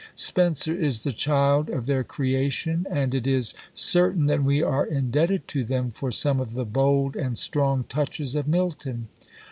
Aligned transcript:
Spenser 0.15 0.73
is 0.73 1.03
the 1.03 1.11
child 1.11 1.69
of 1.69 1.85
their 1.85 2.03
creation; 2.03 2.87
and 2.89 3.13
it 3.13 3.27
is 3.27 3.53
certain 3.71 4.25
that 4.25 4.41
we 4.43 4.63
are 4.63 4.83
indebted 4.83 5.47
to 5.49 5.63
them 5.63 5.91
for 5.91 6.11
some 6.11 6.39
of 6.39 6.55
the 6.55 6.65
bold 6.65 7.15
and 7.15 7.37
strong 7.37 7.83
touches 7.87 8.33
of 8.33 8.47
Milton. 8.47 9.09